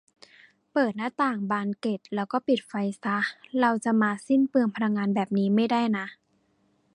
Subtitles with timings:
[0.71, 3.17] เปิดหน้าต่างบานเกล็ดแล้วก็ปิดไฟซะ
[3.61, 6.05] เราจะมาสิ้นเปลืองพลังงานแบบนี้ไม่ได้นะ